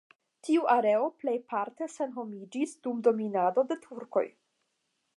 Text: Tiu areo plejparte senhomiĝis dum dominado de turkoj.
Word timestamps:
Tiu 0.45 0.63
areo 0.75 1.03
plejparte 1.25 1.89
senhomiĝis 1.97 2.75
dum 2.87 3.07
dominado 3.09 3.69
de 3.73 3.81
turkoj. 3.89 4.29